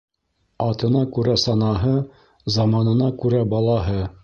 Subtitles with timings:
[0.67, 1.93] Атына күрә санаһы,
[2.57, 4.03] заманына күрә балаһы.